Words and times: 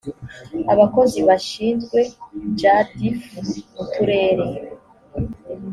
abakozi 0.73 1.19
bashinzwe 1.27 1.99
jadf 2.59 3.21
mu 3.73 3.83
turere 3.91 4.47